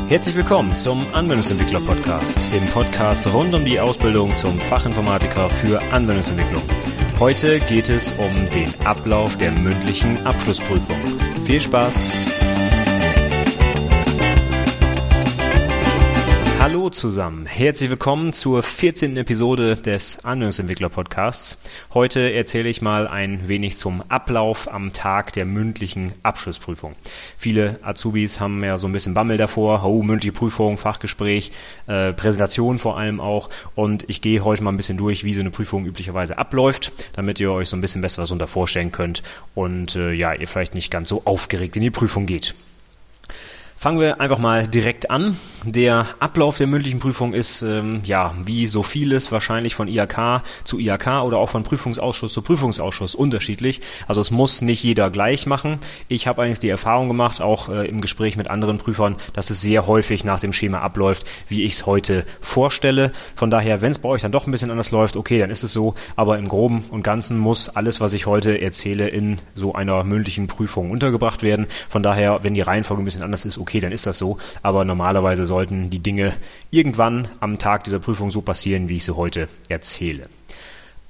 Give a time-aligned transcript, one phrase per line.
[0.08, 6.64] Herzlich willkommen zum Anwendungsentwickler Podcast, dem Podcast rund um die Ausbildung zum Fachinformatiker für Anwendungsentwicklung.
[7.20, 10.96] Heute geht es um den Ablauf der mündlichen Abschlussprüfung.
[11.48, 12.37] Viel Spaß!
[16.68, 19.16] Hallo zusammen, herzlich willkommen zur 14.
[19.16, 21.56] Episode des Anwendungsentwickler Podcasts.
[21.94, 26.94] Heute erzähle ich mal ein wenig zum Ablauf am Tag der mündlichen Abschlussprüfung.
[27.38, 31.52] Viele Azubis haben ja so ein bisschen Bammel davor, oh, mündliche Prüfung, Fachgespräch,
[31.86, 33.48] äh, Präsentation vor allem auch.
[33.74, 37.40] Und ich gehe heute mal ein bisschen durch, wie so eine Prüfung üblicherweise abläuft, damit
[37.40, 39.22] ihr euch so ein bisschen besser was unter vorstellen könnt
[39.54, 42.54] und äh, ja, ihr vielleicht nicht ganz so aufgeregt in die Prüfung geht.
[43.80, 45.36] Fangen wir einfach mal direkt an.
[45.64, 50.80] Der Ablauf der mündlichen Prüfung ist, ähm, ja, wie so vieles wahrscheinlich von IHK zu
[50.80, 53.80] IHK oder auch von Prüfungsausschuss zu Prüfungsausschuss unterschiedlich.
[54.08, 55.78] Also es muss nicht jeder gleich machen.
[56.08, 59.60] Ich habe eigentlich die Erfahrung gemacht, auch äh, im Gespräch mit anderen Prüfern, dass es
[59.60, 63.12] sehr häufig nach dem Schema abläuft, wie ich es heute vorstelle.
[63.36, 65.62] Von daher, wenn es bei euch dann doch ein bisschen anders läuft, okay, dann ist
[65.62, 65.94] es so.
[66.16, 70.48] Aber im Groben und Ganzen muss alles, was ich heute erzähle, in so einer mündlichen
[70.48, 71.68] Prüfung untergebracht werden.
[71.88, 74.38] Von daher, wenn die Reihenfolge ein bisschen anders ist, okay, okay, dann ist das so.
[74.62, 76.32] Aber normalerweise sollten die Dinge
[76.70, 80.28] irgendwann am Tag dieser Prüfung so passieren, wie ich sie heute erzähle.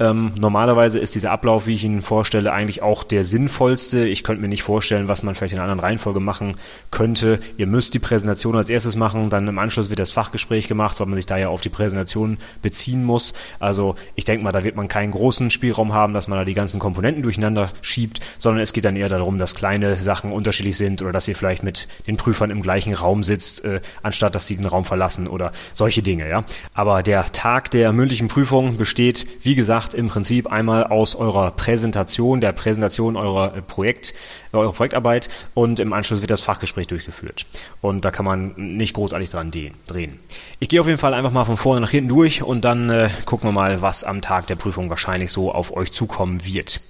[0.01, 4.07] Ähm, normalerweise ist dieser Ablauf, wie ich ihn vorstelle, eigentlich auch der sinnvollste.
[4.07, 6.57] Ich könnte mir nicht vorstellen, was man vielleicht in einer anderen Reihenfolge machen
[6.91, 7.41] könnte.
[7.57, 11.07] Ihr müsst die Präsentation als erstes machen, dann im Anschluss wird das Fachgespräch gemacht, weil
[11.07, 13.35] man sich da ja auf die Präsentation beziehen muss.
[13.59, 16.55] Also ich denke mal, da wird man keinen großen Spielraum haben, dass man da die
[16.55, 21.03] ganzen Komponenten durcheinander schiebt, sondern es geht dann eher darum, dass kleine Sachen unterschiedlich sind
[21.03, 24.57] oder dass ihr vielleicht mit den Prüfern im gleichen Raum sitzt, äh, anstatt dass sie
[24.57, 26.29] den Raum verlassen oder solche Dinge.
[26.29, 26.45] Ja.
[26.75, 31.51] Aber der Tag der mündlichen Prüfung besteht, wie gesagt, macht im Prinzip einmal aus eurer
[31.51, 34.13] Präsentation, der Präsentation eurer äh, Projekt,
[34.53, 37.47] eurer Projektarbeit und im Anschluss wird das Fachgespräch durchgeführt.
[37.81, 39.51] Und da kann man nicht großartig dran
[39.87, 40.19] drehen.
[40.61, 43.09] Ich gehe auf jeden Fall einfach mal von vorne nach hinten durch und dann äh,
[43.25, 46.81] gucken wir mal, was am Tag der Prüfung wahrscheinlich so auf euch zukommen wird.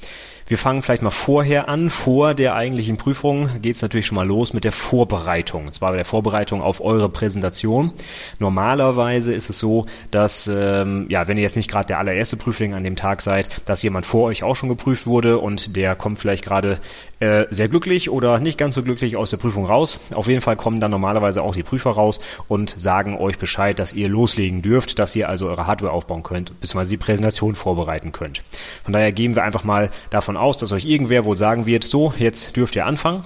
[0.48, 1.90] Wir fangen vielleicht mal vorher an.
[1.90, 5.66] Vor der eigentlichen Prüfung geht es natürlich schon mal los mit der Vorbereitung.
[5.66, 7.92] Und zwar bei der Vorbereitung auf eure Präsentation.
[8.38, 12.72] Normalerweise ist es so, dass, ähm, ja, wenn ihr jetzt nicht gerade der allererste Prüfling
[12.72, 16.18] an dem Tag seid, dass jemand vor euch auch schon geprüft wurde und der kommt
[16.18, 16.78] vielleicht gerade
[17.20, 20.00] äh, sehr glücklich oder nicht ganz so glücklich aus der Prüfung raus.
[20.14, 23.92] Auf jeden Fall kommen dann normalerweise auch die Prüfer raus und sagen euch Bescheid, dass
[23.92, 28.42] ihr loslegen dürft, dass ihr also eure Hardware aufbauen könnt, beziehungsweise die Präsentation vorbereiten könnt.
[28.82, 32.12] Von daher gehen wir einfach mal davon aus, dass euch irgendwer wohl sagen wird, so,
[32.18, 33.24] jetzt dürft ihr anfangen.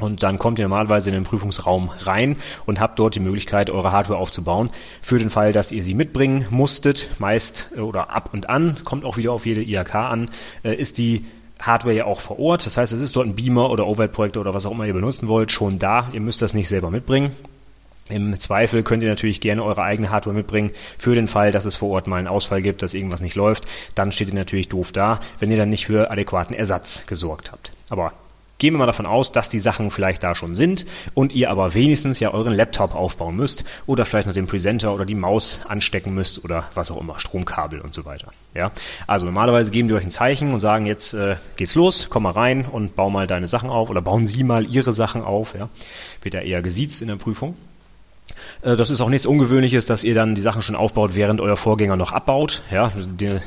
[0.00, 3.92] Und dann kommt ihr normalerweise in den Prüfungsraum rein und habt dort die Möglichkeit, eure
[3.92, 4.70] Hardware aufzubauen.
[5.00, 9.04] Für den Fall, dass ihr sie mitbringen musstet, meist äh, oder ab und an, kommt
[9.04, 10.30] auch wieder auf jede IHK an,
[10.64, 11.24] äh, ist die
[11.60, 12.66] Hardware ja auch vor Ort.
[12.66, 15.28] Das heißt, es ist dort ein Beamer oder Overhead-Projektor oder was auch immer ihr benutzen
[15.28, 16.08] wollt, schon da.
[16.12, 17.30] Ihr müsst das nicht selber mitbringen.
[18.08, 21.76] Im Zweifel könnt ihr natürlich gerne eure eigene Hardware mitbringen, für den Fall, dass es
[21.76, 23.64] vor Ort mal einen Ausfall gibt, dass irgendwas nicht läuft.
[23.94, 27.72] Dann steht ihr natürlich doof da, wenn ihr dann nicht für adäquaten Ersatz gesorgt habt.
[27.88, 28.12] Aber
[28.58, 31.74] gehen wir mal davon aus, dass die Sachen vielleicht da schon sind und ihr aber
[31.74, 36.14] wenigstens ja euren Laptop aufbauen müsst oder vielleicht noch den Presenter oder die Maus anstecken
[36.14, 38.28] müsst oder was auch immer, Stromkabel und so weiter.
[38.54, 38.70] Ja,
[39.06, 42.30] also normalerweise geben die euch ein Zeichen und sagen jetzt äh, geht's los, komm mal
[42.30, 45.54] rein und bau mal deine Sachen auf oder bauen Sie mal Ihre Sachen auf.
[45.54, 45.68] Ja,
[46.22, 47.56] wird ja eher gesiezt in der Prüfung.
[48.62, 51.56] Äh, das ist auch nichts Ungewöhnliches, dass ihr dann die Sachen schon aufbaut, während euer
[51.56, 52.62] Vorgänger noch abbaut.
[52.70, 52.92] Ja,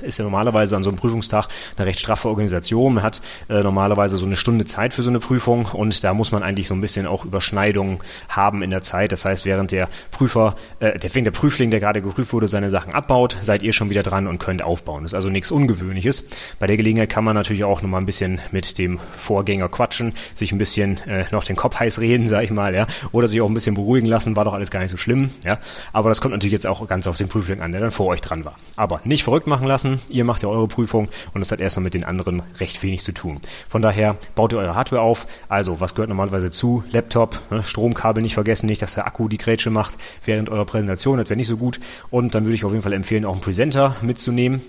[0.01, 1.47] ist ja normalerweise an so einem Prüfungstag
[1.77, 2.95] eine recht straffe Organisation.
[2.95, 6.31] Man hat äh, normalerweise so eine Stunde Zeit für so eine Prüfung und da muss
[6.31, 7.99] man eigentlich so ein bisschen auch Überschneidungen
[8.29, 9.11] haben in der Zeit.
[9.11, 12.93] Das heißt, während der Prüfer, äh, der, der Prüfling, der gerade geprüft wurde, seine Sachen
[12.93, 15.03] abbaut, seid ihr schon wieder dran und könnt aufbauen.
[15.03, 16.25] Das ist also nichts Ungewöhnliches.
[16.59, 20.13] Bei der Gelegenheit kann man natürlich auch noch mal ein bisschen mit dem Vorgänger quatschen,
[20.35, 20.99] sich ein bisschen
[21.31, 24.07] noch den Kopf heiß reden, sag ich mal, ja, oder sich auch ein bisschen beruhigen
[24.07, 24.35] lassen.
[24.35, 25.59] War doch alles gar nicht so schlimm, ja.
[25.93, 28.21] Aber das kommt natürlich jetzt auch ganz auf den Prüfling an, der dann vor euch
[28.21, 28.55] dran war.
[28.75, 29.99] Aber nicht verrückt machen lassen.
[30.09, 33.11] Ihr macht ja eure Prüfung und das hat erstmal mit den anderen recht wenig zu
[33.11, 33.39] tun.
[33.69, 35.27] Von daher baut ihr eure Hardware auf.
[35.49, 36.83] Also, was gehört normalerweise zu?
[36.91, 37.63] Laptop, ne?
[37.63, 41.17] Stromkabel nicht vergessen, nicht, dass der Akku die Grätsche macht während eurer Präsentation.
[41.17, 41.79] Das wäre nicht so gut.
[42.09, 44.61] Und dann würde ich auf jeden Fall empfehlen, auch einen Presenter mitzunehmen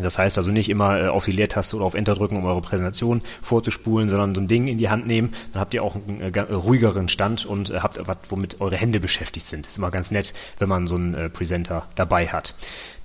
[0.00, 2.62] Das heißt also nicht immer äh, auf die Leertaste oder auf Enter drücken, um eure
[2.62, 5.34] Präsentation vorzuspulen, sondern so ein Ding in die Hand nehmen.
[5.52, 9.00] Dann habt ihr auch einen äh, ruhigeren Stand und äh, habt was, womit eure Hände
[9.00, 9.66] beschäftigt sind.
[9.66, 12.54] Ist immer ganz nett, wenn man so einen Presenter dabei hat.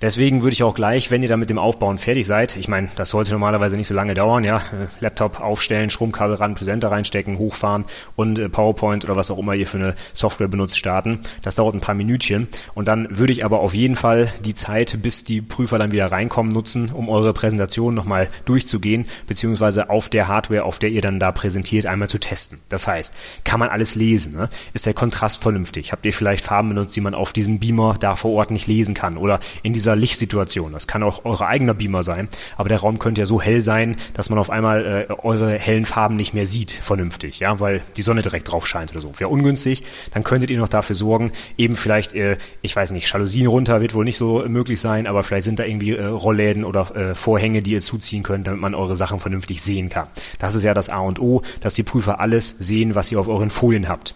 [0.00, 2.88] Deswegen würde ich auch gleich, wenn ihr da mit dem Aufbauen fertig seid, ich meine,
[2.94, 4.62] das sollte normalerweise nicht so lange dauern, ja,
[5.00, 9.78] Laptop aufstellen, Stromkabel ran, Präsenter reinstecken, hochfahren und PowerPoint oder was auch immer ihr für
[9.78, 11.20] eine Software benutzt starten.
[11.42, 15.02] Das dauert ein paar Minütchen und dann würde ich aber auf jeden Fall die Zeit,
[15.02, 20.08] bis die Prüfer dann wieder reinkommen, nutzen nutzen, um eure Präsentation nochmal durchzugehen, beziehungsweise auf
[20.08, 22.58] der Hardware, auf der ihr dann da präsentiert, einmal zu testen.
[22.68, 23.14] Das heißt,
[23.44, 24.34] kann man alles lesen?
[24.34, 24.48] Ne?
[24.72, 25.92] Ist der Kontrast vernünftig?
[25.92, 28.94] Habt ihr vielleicht Farben benutzt, die man auf diesem Beamer da vor Ort nicht lesen
[28.94, 29.16] kann?
[29.16, 30.72] Oder in dieser Lichtsituation?
[30.72, 33.96] Das kann auch euer eigener Beamer sein, aber der Raum könnte ja so hell sein,
[34.14, 38.02] dass man auf einmal äh, eure hellen Farben nicht mehr sieht, vernünftig, ja, weil die
[38.02, 39.12] Sonne direkt drauf scheint oder so.
[39.18, 43.46] Wäre ungünstig, dann könntet ihr noch dafür sorgen, eben vielleicht, äh, ich weiß nicht, Jalousien
[43.46, 46.94] runter wird wohl nicht so möglich sein, aber vielleicht sind da irgendwie äh, Rollläden oder
[46.94, 50.06] äh, Vorhänge, die ihr zuziehen könnt, damit man eure Sachen vernünftig sehen kann.
[50.38, 53.28] Das ist ja das A und O, dass die Prüfer alles sehen, was ihr auf
[53.28, 54.14] euren Folien habt.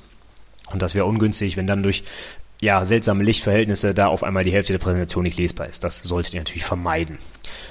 [0.73, 2.05] Und das wäre ungünstig, wenn dann durch
[2.63, 5.83] ja, seltsame Lichtverhältnisse da auf einmal die Hälfte der Präsentation nicht lesbar ist.
[5.83, 7.19] Das solltet ihr natürlich vermeiden.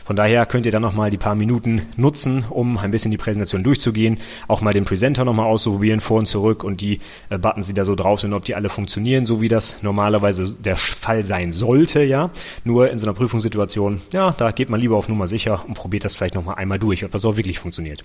[0.03, 3.63] Von daher könnt ihr dann nochmal die paar Minuten nutzen, um ein bisschen die Präsentation
[3.63, 4.17] durchzugehen,
[4.49, 6.99] auch mal den Presenter nochmal auszuprobieren, vor und zurück und die
[7.29, 10.53] äh, Buttons, die da so drauf sind, ob die alle funktionieren, so wie das normalerweise
[10.55, 12.29] der Fall sein sollte, ja.
[12.65, 16.03] Nur in so einer Prüfungssituation, ja, da geht man lieber auf Nummer sicher und probiert
[16.03, 18.03] das vielleicht nochmal einmal durch, ob das auch wirklich funktioniert.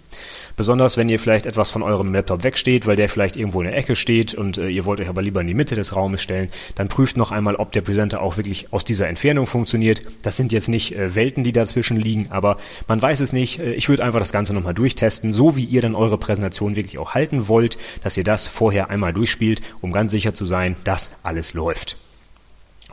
[0.57, 3.77] Besonders, wenn ihr vielleicht etwas von eurem Laptop wegsteht, weil der vielleicht irgendwo in der
[3.77, 6.51] Ecke steht und äh, ihr wollt euch aber lieber in die Mitte des Raumes stellen,
[6.77, 10.03] dann prüft noch einmal, ob der Presenter auch wirklich aus dieser Entfernung funktioniert.
[10.23, 13.59] Das sind jetzt nicht äh, Welten, die dazwischen liegen, aber man weiß es nicht.
[13.59, 16.99] Äh, ich würde einfach das Ganze nochmal durchtesten, so wie ihr dann eure Präsentation wirklich
[16.99, 21.17] auch halten wollt, dass ihr das vorher einmal durchspielt, um ganz sicher zu sein, dass
[21.25, 21.97] alles läuft.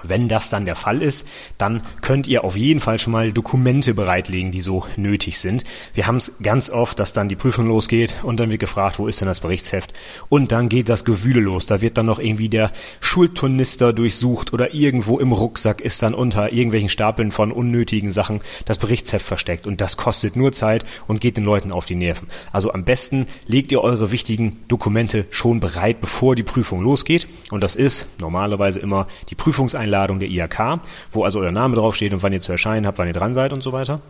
[0.04, 1.28] Wenn das dann der Fall ist,
[1.58, 5.64] dann könnt ihr auf jeden Fall schon mal Dokumente bereitlegen, die so nötig sind.
[5.94, 9.08] Wir haben es ganz oft, dass dann die Prüfung losgeht und dann wird gefragt, wo
[9.08, 9.94] ist denn das Berichtsheft?
[10.30, 11.66] Und dann geht das Gewühle los.
[11.66, 16.52] Da wird dann noch irgendwie der Schulturnister durchsucht oder irgendwo im Rucksack ist dann unter
[16.52, 19.66] irgendwelchen Stapeln von unnötigen Sachen das Berichtsheft versteckt.
[19.66, 22.28] Und das kostet nur Zeit und geht den Leuten auf die Nerven.
[22.52, 27.28] Also am besten legt ihr eure wichtigen Dokumente schon bereit, bevor die Prüfung losgeht.
[27.52, 30.80] Und das ist normalerweise immer die Prüfungseinladung Einladung der IHK,
[31.12, 33.54] wo also euer Name draufsteht und wann ihr zu erscheinen habt, wann ihr dran seid
[33.54, 34.02] und so weiter.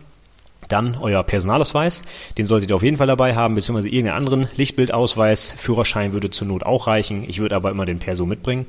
[0.68, 2.02] Dann euer Personalausweis,
[2.38, 5.54] den solltet ihr auf jeden Fall dabei haben, beziehungsweise irgendeinen anderen Lichtbildausweis.
[5.56, 7.24] Führerschein würde zur Not auch reichen.
[7.28, 8.66] Ich würde aber immer den Perso mitbringen.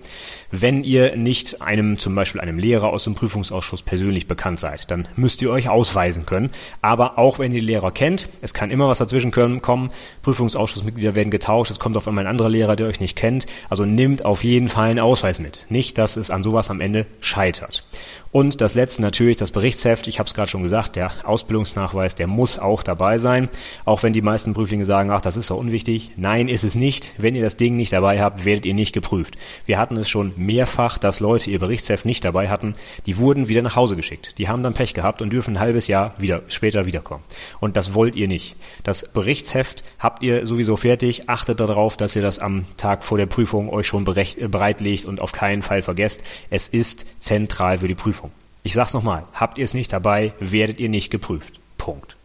[0.51, 5.07] Wenn ihr nicht einem, zum Beispiel einem Lehrer aus dem Prüfungsausschuss persönlich bekannt seid, dann
[5.15, 6.51] müsst ihr euch ausweisen können.
[6.81, 9.89] Aber auch wenn ihr den Lehrer kennt, es kann immer was dazwischen kommen.
[10.21, 13.45] Prüfungsausschussmitglieder werden getauscht, es kommt auf einmal ein anderer Lehrer, der euch nicht kennt.
[13.69, 15.65] Also nehmt auf jeden Fall einen Ausweis mit.
[15.69, 17.83] Nicht, dass es an sowas am Ende scheitert.
[18.31, 20.07] Und das letzte natürlich das Berichtsheft.
[20.07, 23.49] Ich habe es gerade schon gesagt, der Ausbildungsnachweis, der muss auch dabei sein.
[23.85, 26.11] Auch wenn die meisten Prüflinge sagen, ach, das ist doch unwichtig.
[26.17, 27.13] Nein, ist es nicht.
[27.17, 29.35] Wenn ihr das Ding nicht dabei habt, werdet ihr nicht geprüft.
[29.65, 32.73] Wir hatten es schon mehrfach, dass Leute ihr Berichtsheft nicht dabei hatten.
[33.05, 34.33] Die wurden wieder nach Hause geschickt.
[34.37, 37.23] Die haben dann Pech gehabt und dürfen ein halbes Jahr wieder, später wiederkommen.
[37.59, 38.55] Und das wollt ihr nicht.
[38.83, 41.29] Das Berichtsheft habt ihr sowieso fertig.
[41.29, 45.31] Achtet darauf, dass ihr das am Tag vor der Prüfung euch schon bereitlegt und auf
[45.31, 46.23] keinen Fall vergesst.
[46.49, 48.24] Es ist zentral für die Prüfung.
[48.65, 51.59] Ich sag's nochmal, habt ihr es nicht dabei, werdet ihr nicht geprüft.
[51.77, 52.17] Punkt.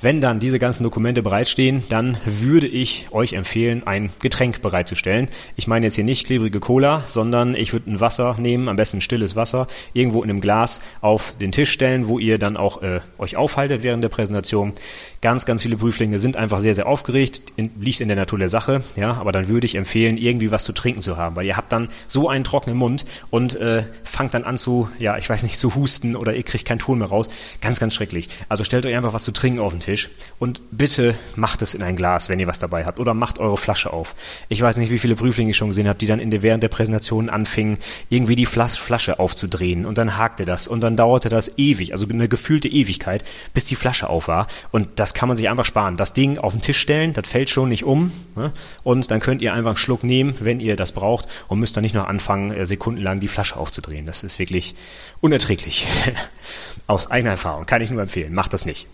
[0.00, 5.28] Wenn dann diese ganzen Dokumente bereitstehen, dann würde ich euch empfehlen, ein Getränk bereitzustellen.
[5.54, 9.00] Ich meine jetzt hier nicht klebrige Cola, sondern ich würde ein Wasser nehmen, am besten
[9.00, 13.00] stilles Wasser, irgendwo in einem Glas auf den Tisch stellen, wo ihr dann auch äh,
[13.18, 14.72] euch aufhaltet während der Präsentation.
[15.26, 18.48] Ganz, ganz viele Prüflinge sind einfach sehr, sehr aufgeregt, in, liegt in der Natur der
[18.48, 21.56] Sache, ja, aber dann würde ich empfehlen, irgendwie was zu trinken zu haben, weil ihr
[21.56, 25.42] habt dann so einen trockenen Mund und äh, fangt dann an zu, ja, ich weiß
[25.42, 27.28] nicht, zu husten oder ihr kriegt keinen Ton mehr raus.
[27.60, 28.28] Ganz, ganz schrecklich.
[28.48, 31.82] Also stellt euch einfach was zu trinken auf den Tisch und bitte macht es in
[31.82, 34.14] ein Glas, wenn ihr was dabei habt oder macht eure Flasche auf.
[34.48, 36.62] Ich weiß nicht, wie viele Prüflinge ich schon gesehen habe, die dann in der, während
[36.62, 37.78] der Präsentation anfingen,
[38.10, 42.28] irgendwie die Flasche aufzudrehen und dann hakte das und dann dauerte das ewig, also eine
[42.28, 45.96] gefühlte Ewigkeit, bis die Flasche auf war und das kann man sich einfach sparen.
[45.96, 48.52] Das Ding auf den Tisch stellen, das fällt schon nicht um ne?
[48.84, 51.82] und dann könnt ihr einfach einen Schluck nehmen, wenn ihr das braucht und müsst dann
[51.82, 54.04] nicht noch anfangen, äh, sekundenlang die Flasche aufzudrehen.
[54.04, 54.74] Das ist wirklich
[55.20, 55.86] unerträglich.
[56.86, 58.34] Aus eigener Erfahrung kann ich nur empfehlen.
[58.34, 58.86] Macht das nicht.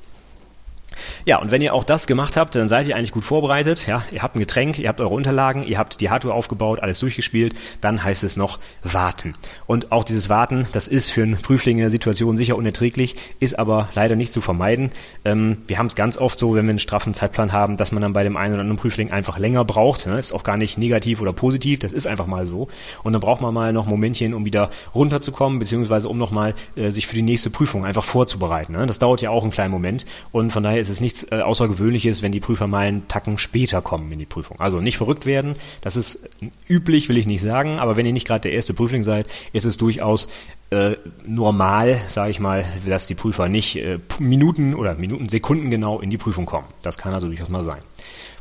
[1.25, 3.87] Ja, und wenn ihr auch das gemacht habt, dann seid ihr eigentlich gut vorbereitet.
[3.87, 6.99] Ja, ihr habt ein Getränk, ihr habt eure Unterlagen, ihr habt die Hardware aufgebaut, alles
[7.01, 7.55] durchgespielt.
[7.81, 9.35] Dann heißt es noch warten.
[9.67, 13.59] Und auch dieses Warten, das ist für einen Prüfling in der Situation sicher unerträglich, ist
[13.59, 14.91] aber leider nicht zu vermeiden.
[15.25, 18.03] Ähm, wir haben es ganz oft so, wenn wir einen straffen Zeitplan haben, dass man
[18.03, 20.07] dann bei dem einen oder anderen Prüfling einfach länger braucht.
[20.07, 20.19] Ne?
[20.19, 22.69] Ist auch gar nicht negativ oder positiv, das ist einfach mal so.
[23.03, 27.07] Und dann braucht man mal noch Momentchen, um wieder runterzukommen, beziehungsweise um nochmal äh, sich
[27.07, 28.73] für die nächste Prüfung einfach vorzubereiten.
[28.73, 28.87] Ne?
[28.87, 30.05] Das dauert ja auch einen kleinen Moment.
[30.33, 33.81] Und von daher ist es nichts äh, Außergewöhnliches, wenn die Prüfer mal einen Tacken später
[33.81, 34.61] kommen in die Prüfung.
[34.61, 36.29] Also nicht verrückt werden, das ist
[36.69, 39.65] üblich, will ich nicht sagen, aber wenn ihr nicht gerade der erste Prüfling seid, ist
[39.65, 40.29] es durchaus
[40.71, 40.97] äh,
[41.27, 46.11] normal, sage ich mal, dass die Prüfer nicht äh, Minuten oder Minuten, Sekunden genau in
[46.11, 46.67] die Prüfung kommen.
[46.83, 47.79] Das kann also durchaus mal sein.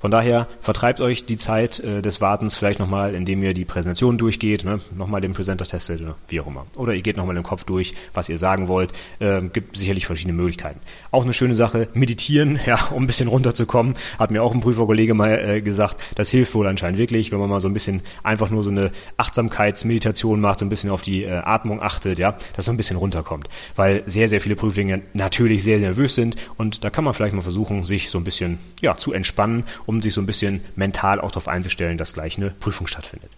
[0.01, 4.17] Von daher vertreibt euch die Zeit äh, des Wartens vielleicht nochmal, indem ihr die Präsentation
[4.17, 4.81] durchgeht, ne?
[4.97, 6.65] nochmal den Presenter testet oder wie auch immer.
[6.75, 8.93] Oder ihr geht nochmal im Kopf durch, was ihr sagen wollt.
[9.19, 10.79] Äh, gibt sicherlich verschiedene Möglichkeiten.
[11.11, 15.13] Auch eine schöne Sache, meditieren, ja, um ein bisschen runterzukommen, hat mir auch ein Prüferkollege
[15.13, 18.49] mal äh, gesagt, das hilft wohl anscheinend wirklich, wenn man mal so ein bisschen einfach
[18.49, 22.65] nur so eine Achtsamkeitsmeditation macht, so ein bisschen auf die äh, Atmung achtet, ja, dass
[22.65, 23.49] so ein bisschen runterkommt.
[23.75, 27.35] Weil sehr, sehr viele Prüflinge natürlich sehr, sehr nervös sind und da kann man vielleicht
[27.35, 31.19] mal versuchen, sich so ein bisschen ja, zu entspannen, um sich so ein bisschen mental
[31.19, 33.31] auch darauf einzustellen, dass gleich eine Prüfung stattfindet.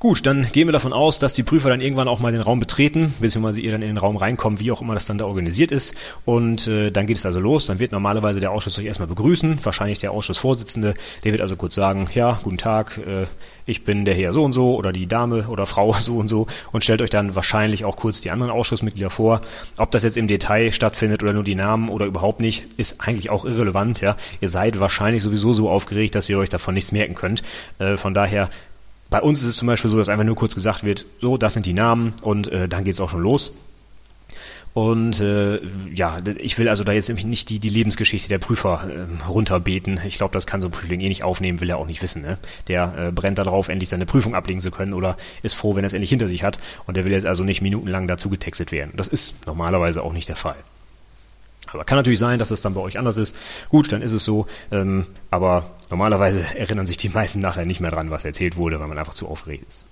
[0.00, 2.60] Gut, dann gehen wir davon aus, dass die Prüfer dann irgendwann auch mal den Raum
[2.60, 5.72] betreten, beziehungsweise ihr dann in den Raum reinkommt, wie auch immer das dann da organisiert
[5.72, 5.96] ist.
[6.24, 7.66] Und äh, dann geht es also los.
[7.66, 9.58] Dann wird normalerweise der Ausschuss euch erstmal begrüßen.
[9.64, 13.26] Wahrscheinlich der Ausschussvorsitzende, der wird also kurz sagen, ja, guten Tag, äh,
[13.66, 16.46] ich bin der Herr so und so oder die Dame oder Frau so und so
[16.70, 19.40] und stellt euch dann wahrscheinlich auch kurz die anderen Ausschussmitglieder vor.
[19.78, 23.30] Ob das jetzt im Detail stattfindet oder nur die Namen oder überhaupt nicht, ist eigentlich
[23.30, 24.00] auch irrelevant.
[24.00, 27.42] Ja, Ihr seid wahrscheinlich sowieso so aufgeregt, dass ihr euch davon nichts merken könnt.
[27.80, 28.48] Äh, von daher
[29.10, 31.54] bei uns ist es zum Beispiel so, dass einfach nur kurz gesagt wird, so, das
[31.54, 33.52] sind die Namen und äh, dann geht es auch schon los.
[34.74, 35.60] Und äh,
[35.92, 39.98] ja, ich will also da jetzt nämlich nicht die, die Lebensgeschichte der Prüfer äh, runterbeten.
[40.06, 42.22] Ich glaube, das kann so ein Prüfling eh nicht aufnehmen, will er auch nicht wissen.
[42.22, 42.38] Ne?
[42.68, 45.88] Der äh, brennt darauf, endlich seine Prüfung ablegen zu können oder ist froh, wenn er
[45.88, 46.60] es endlich hinter sich hat.
[46.86, 48.92] Und der will jetzt also nicht minutenlang dazu getextet werden.
[48.94, 50.56] Das ist normalerweise auch nicht der Fall.
[51.74, 53.36] Aber kann natürlich sein, dass es dann bei euch anders ist.
[53.68, 54.46] Gut, dann ist es so.
[54.70, 58.88] Ähm, aber normalerweise erinnern sich die meisten nachher nicht mehr dran, was erzählt wurde, weil
[58.88, 59.86] man einfach zu aufgeregt ist.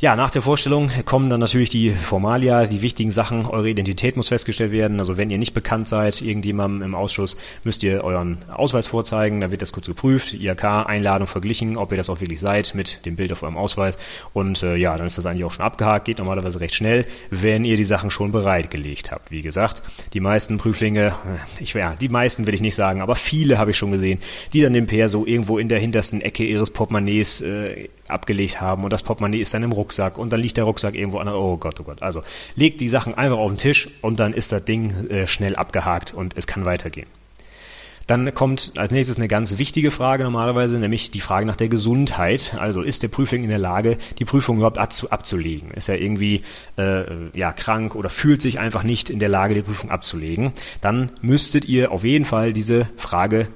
[0.00, 3.46] Ja, nach der Vorstellung kommen dann natürlich die Formalia, die wichtigen Sachen.
[3.46, 5.00] Eure Identität muss festgestellt werden.
[5.00, 9.40] Also wenn ihr nicht bekannt seid, irgendjemandem im Ausschuss, müsst ihr euren Ausweis vorzeigen.
[9.40, 13.16] Da wird das kurz geprüft, IHK-Einladung verglichen, ob ihr das auch wirklich seid mit dem
[13.16, 13.98] Bild auf eurem Ausweis.
[14.32, 16.04] Und äh, ja, dann ist das eigentlich auch schon abgehakt.
[16.04, 19.32] Geht normalerweise recht schnell, wenn ihr die Sachen schon bereitgelegt habt.
[19.32, 21.12] Wie gesagt, die meisten Prüflinge, äh,
[21.58, 24.20] ich ja, die meisten will ich nicht sagen, aber viele habe ich schon gesehen,
[24.52, 28.84] die dann den PR so irgendwo in der hintersten Ecke ihres Portemonnaies äh, abgelegt haben
[28.84, 31.28] und das Portemonnaie ist dann im Rucksack und dann liegt der Rucksack irgendwo an.
[31.28, 32.02] Oh Gott, oh Gott.
[32.02, 32.22] Also
[32.56, 36.12] legt die Sachen einfach auf den Tisch und dann ist das Ding äh, schnell abgehakt
[36.12, 37.06] und es kann weitergehen.
[38.06, 42.56] Dann kommt als nächstes eine ganz wichtige Frage normalerweise, nämlich die Frage nach der Gesundheit.
[42.58, 45.70] Also ist der Prüfling in der Lage, die Prüfung überhaupt abzulegen?
[45.72, 46.42] Ist er irgendwie
[46.78, 47.04] äh,
[47.34, 50.52] ja, krank oder fühlt sich einfach nicht in der Lage, die Prüfung abzulegen?
[50.80, 53.48] Dann müsstet ihr auf jeden Fall diese Frage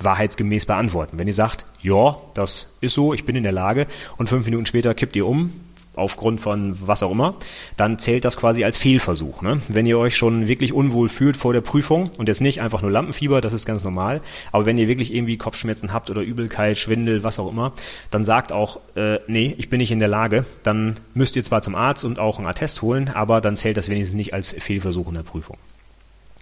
[0.00, 1.18] wahrheitsgemäß beantworten.
[1.18, 4.66] Wenn ihr sagt, ja, das ist so, ich bin in der Lage und fünf Minuten
[4.66, 5.52] später kippt ihr um,
[5.98, 7.34] aufgrund von was auch immer,
[7.76, 9.42] dann zählt das quasi als Fehlversuch.
[9.42, 9.60] Ne?
[9.68, 12.90] Wenn ihr euch schon wirklich unwohl fühlt vor der Prüfung und jetzt nicht einfach nur
[12.90, 14.20] Lampenfieber, das ist ganz normal,
[14.52, 17.72] aber wenn ihr wirklich irgendwie Kopfschmerzen habt oder Übelkeit, Schwindel, was auch immer,
[18.10, 21.62] dann sagt auch, äh, nee, ich bin nicht in der Lage, dann müsst ihr zwar
[21.62, 25.08] zum Arzt und auch einen Attest holen, aber dann zählt das wenigstens nicht als Fehlversuch
[25.08, 25.58] in der Prüfung.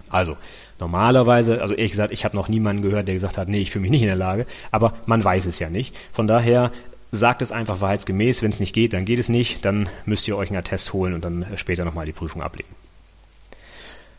[0.09, 0.37] Also,
[0.79, 3.81] normalerweise, also ehrlich gesagt, ich habe noch niemanden gehört, der gesagt hat, nee, ich fühle
[3.81, 5.97] mich nicht in der Lage, aber man weiß es ja nicht.
[6.13, 6.71] Von daher
[7.11, 10.37] sagt es einfach wahrheitsgemäß, wenn es nicht geht, dann geht es nicht, dann müsst ihr
[10.37, 12.69] euch einen Attest holen und dann später nochmal die Prüfung ablegen.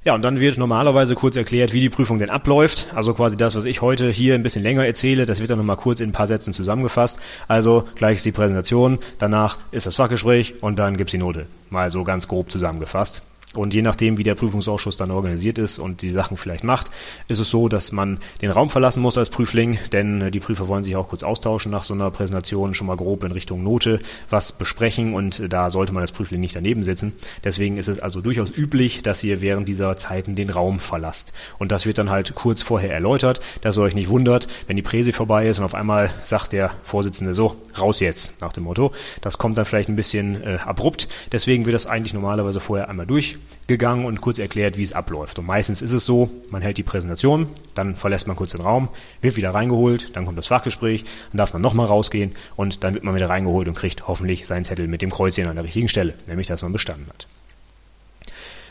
[0.05, 2.89] Ja, und dann wird normalerweise kurz erklärt, wie die Prüfung denn abläuft.
[2.95, 5.77] Also quasi das, was ich heute hier ein bisschen länger erzähle, das wird dann nochmal
[5.77, 7.21] kurz in ein paar Sätzen zusammengefasst.
[7.47, 11.47] Also gleich ist die Präsentation, danach ist das Fachgespräch und dann gibt's die Note.
[11.69, 13.23] Mal so ganz grob zusammengefasst.
[13.55, 16.91] Und je nachdem, wie der Prüfungsausschuss dann organisiert ist und die Sachen vielleicht macht,
[17.29, 20.69] ist es so, dass man den Raum verlassen muss als Prüfling, denn äh, die Prüfer
[20.69, 24.01] wollen sich auch kurz austauschen nach so einer Präsentation, schon mal grob in Richtung Note
[24.29, 27.15] was besprechen und äh, da sollte man als Prüfling nicht daneben sitzen.
[27.43, 31.33] Deswegen ist es also durchaus üblich, dass ihr während dieser Zeiten den Raum verlasst.
[31.59, 34.83] Und das wird dann halt kurz vorher erläutert, dass ihr euch nicht wundert, wenn die
[34.83, 38.93] Präse vorbei ist und auf einmal sagt der Vorsitzende so, raus jetzt, nach dem Motto.
[39.23, 41.09] Das kommt dann vielleicht ein bisschen äh, abrupt.
[41.33, 43.38] Deswegen wird das eigentlich normalerweise vorher einmal durch
[43.69, 45.39] gegangen und kurz erklärt, wie es abläuft.
[45.39, 48.89] Und meistens ist es so, man hält die Präsentation, dann verlässt man kurz den Raum,
[49.21, 53.05] wird wieder reingeholt, dann kommt das Fachgespräch, dann darf man nochmal rausgehen und dann wird
[53.05, 56.15] man wieder reingeholt und kriegt hoffentlich seinen Zettel mit dem Kreuzchen an der richtigen Stelle,
[56.27, 57.29] nämlich dass man bestanden hat.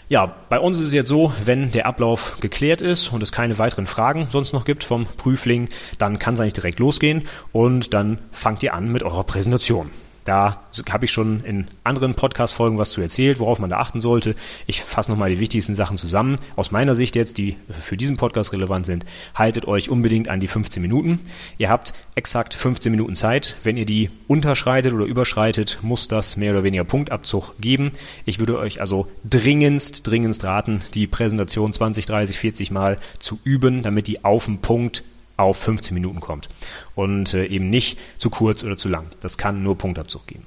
[0.09, 3.59] Ja, bei uns ist es jetzt so, wenn der Ablauf geklärt ist und es keine
[3.59, 8.19] weiteren Fragen sonst noch gibt vom Prüfling, dann kann es eigentlich direkt losgehen und dann
[8.31, 9.91] fangt ihr an mit eurer Präsentation.
[10.27, 14.35] Da habe ich schon in anderen Podcast-Folgen was zu erzählt, worauf man da achten sollte.
[14.65, 16.35] Ich fasse nochmal die wichtigsten Sachen zusammen.
[16.57, 19.05] Aus meiner Sicht jetzt, die für diesen Podcast relevant sind,
[19.35, 21.21] haltet euch unbedingt an die 15 Minuten.
[21.57, 23.55] Ihr habt exakt 15 Minuten Zeit.
[23.63, 27.93] Wenn ihr die unterschreitet oder überschreitet, muss das mehr oder weniger Punktabzug geben.
[28.25, 33.81] Ich würde euch also dringendst, dringendst raten, die Präsentation 20, 30, 40 Mal zu üben,
[33.81, 35.05] damit die auf den Punkt
[35.37, 36.49] auf 15 Minuten kommt
[36.95, 39.07] und äh, eben nicht zu kurz oder zu lang.
[39.21, 40.45] Das kann nur Punktabzug geben.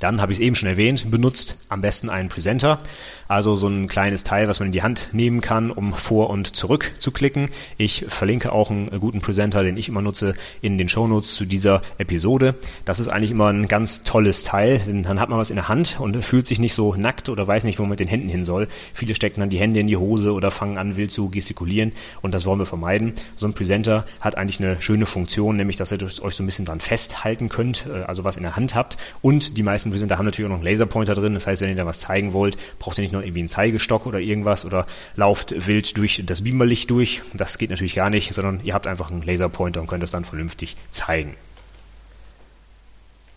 [0.00, 2.80] Dann habe ich es eben schon erwähnt, benutzt am besten einen Presenter,
[3.26, 6.54] also so ein kleines Teil, was man in die Hand nehmen kann, um vor und
[6.56, 7.48] zurück zu klicken.
[7.76, 11.82] Ich verlinke auch einen guten Presenter, den ich immer nutze, in den Shownotes zu dieser
[11.98, 12.54] Episode.
[12.84, 15.68] Das ist eigentlich immer ein ganz tolles Teil, denn dann hat man was in der
[15.68, 18.28] Hand und fühlt sich nicht so nackt oder weiß nicht, wo man mit den Händen
[18.28, 18.68] hin soll.
[18.94, 22.34] Viele stecken dann die Hände in die Hose oder fangen an, wild zu gestikulieren und
[22.34, 23.14] das wollen wir vermeiden.
[23.36, 26.64] So ein Presenter hat eigentlich eine schöne Funktion, nämlich dass ihr euch so ein bisschen
[26.64, 30.18] dran festhalten könnt, äh, also was in der Hand habt und die meisten meisten da
[30.18, 31.34] haben natürlich auch noch einen Laserpointer drin.
[31.34, 34.06] Das heißt, wenn ihr da was zeigen wollt, braucht ihr nicht noch irgendwie einen Zeigestock
[34.06, 37.22] oder irgendwas oder lauft wild durch das Beamerlicht durch.
[37.34, 40.24] Das geht natürlich gar nicht, sondern ihr habt einfach einen Laserpointer und könnt das dann
[40.24, 41.34] vernünftig zeigen.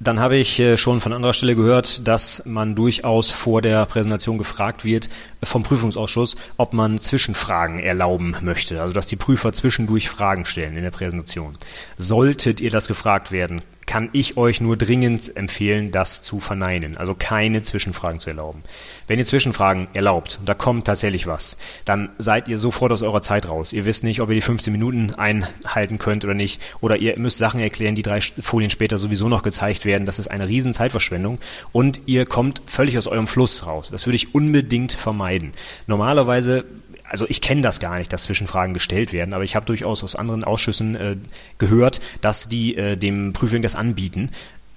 [0.03, 4.39] Dann habe ich äh, schon von anderer Stelle gehört, dass man durchaus vor der Präsentation
[4.39, 5.09] gefragt wird
[5.43, 8.81] vom Prüfungsausschuss, ob man Zwischenfragen erlauben möchte.
[8.81, 11.55] Also dass die Prüfer zwischendurch Fragen stellen in der Präsentation.
[11.99, 16.97] Solltet ihr das gefragt werden, kann ich euch nur dringend empfehlen, das zu verneinen.
[16.97, 18.63] Also keine Zwischenfragen zu erlauben.
[19.07, 23.47] Wenn ihr Zwischenfragen erlaubt da kommt tatsächlich was, dann seid ihr sofort aus eurer Zeit
[23.47, 23.73] raus.
[23.73, 26.61] Ihr wisst nicht, ob ihr die 15 Minuten einhalten könnt oder nicht.
[26.81, 30.05] Oder ihr müsst Sachen erklären, die drei Folien später sowieso noch gezeigt werden.
[30.05, 31.39] Das ist eine riesen Zeitverschwendung.
[31.71, 33.89] Und ihr kommt völlig aus eurem Fluss raus.
[33.91, 35.51] Das würde ich unbedingt vermeiden.
[35.87, 36.65] Normalerweise
[37.11, 40.15] also ich kenne das gar nicht, dass Zwischenfragen gestellt werden, aber ich habe durchaus aus
[40.15, 41.17] anderen Ausschüssen äh,
[41.57, 44.29] gehört, dass die äh, dem Prüfling das anbieten.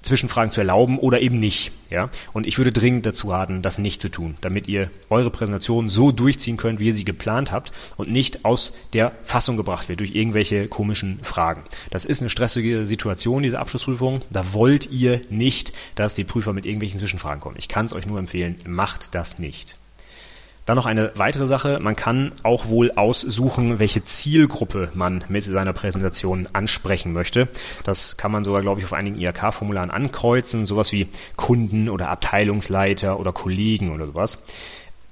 [0.02, 1.72] Zwischenfragen zu erlauben oder eben nicht.
[1.88, 2.10] Ja?
[2.34, 6.12] Und ich würde dringend dazu raten, das nicht zu tun, damit ihr eure Präsentation so
[6.12, 10.14] durchziehen könnt, wie ihr sie geplant habt und nicht aus der Fassung gebracht wird durch
[10.14, 11.62] irgendwelche komischen Fragen.
[11.90, 14.20] Das ist eine stressige Situation, diese Abschlussprüfung.
[14.28, 17.56] Da wollt ihr nicht, dass die Prüfer mit irgendwelchen Zwischenfragen kommen.
[17.58, 19.78] Ich kann es euch nur empfehlen, macht das nicht.
[20.64, 21.78] Dann noch eine weitere Sache.
[21.80, 27.48] Man kann auch wohl aussuchen, welche Zielgruppe man mit seiner Präsentation ansprechen möchte.
[27.84, 30.64] Das kann man sogar, glaube ich, auf einigen IHK-Formularen ankreuzen.
[30.64, 34.38] Sowas wie Kunden oder Abteilungsleiter oder Kollegen oder sowas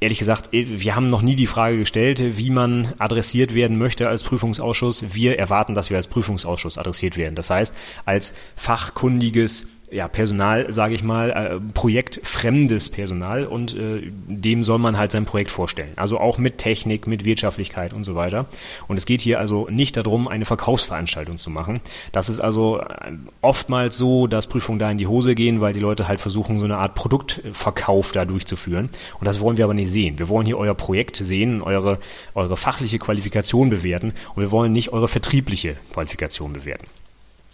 [0.03, 4.25] ehrlich gesagt, wir haben noch nie die Frage gestellt, wie man adressiert werden möchte als
[4.25, 5.15] Prüfungsausschuss.
[5.15, 7.37] Wir erwarten, dass wir als Prüfungsausschuss adressiert werden.
[7.37, 7.73] Das heißt,
[8.05, 14.97] als fachkundiges ja, Personal, sage ich mal, äh, projektfremdes Personal und äh, dem soll man
[14.97, 15.93] halt sein Projekt vorstellen.
[15.97, 18.47] Also auch mit Technik, mit Wirtschaftlichkeit und so weiter.
[18.89, 21.81] Und es geht hier also nicht darum, eine Verkaufsveranstaltung zu machen.
[22.11, 23.13] Das ist also äh,
[23.43, 26.65] oftmals so, dass Prüfungen da in die Hose gehen, weil die Leute halt versuchen, so
[26.65, 28.89] eine Art Produktverkauf da durchzuführen.
[29.21, 30.19] Und das wollen wir aber nicht sehen.
[30.19, 31.99] Wir wollen hier euer Projekt sehen, eure,
[32.35, 36.87] eure fachliche Qualifikation bewerten und wir wollen nicht eure vertriebliche Qualifikation bewerten.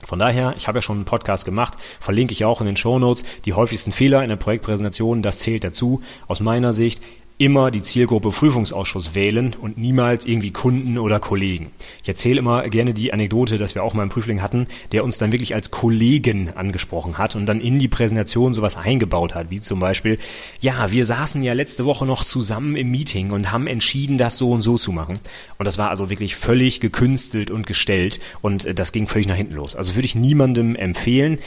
[0.04, 2.98] Von daher, ich habe ja schon einen Podcast gemacht, verlinke ich auch in den Show
[2.98, 6.02] Notes die häufigsten Fehler in der Projektpräsentation, das zählt dazu.
[6.28, 7.02] Aus meiner Sicht
[7.38, 11.68] immer die Zielgruppe Prüfungsausschuss wählen und niemals irgendwie Kunden oder Kollegen.
[12.02, 15.18] Ich erzähle immer gerne die Anekdote, dass wir auch mal einen Prüfling hatten, der uns
[15.18, 19.60] dann wirklich als Kollegen angesprochen hat und dann in die Präsentation sowas eingebaut hat, wie
[19.60, 20.18] zum Beispiel,
[20.60, 24.50] ja, wir saßen ja letzte Woche noch zusammen im Meeting und haben entschieden, das so
[24.50, 25.20] und so zu machen.
[25.58, 29.36] Und das war also wirklich völlig gekünstelt und gestellt und äh, das ging völlig nach
[29.36, 29.76] hinten los.
[29.76, 31.38] Also würde ich niemandem empfehlen,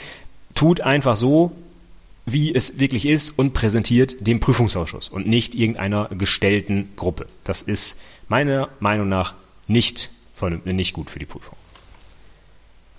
[0.55, 1.51] tut einfach so,
[2.25, 7.27] wie es wirklich ist und präsentiert dem Prüfungsausschuss und nicht irgendeiner gestellten Gruppe.
[7.43, 9.33] Das ist meiner Meinung nach
[9.67, 10.09] nicht,
[10.65, 11.57] nicht gut für die Prüfung.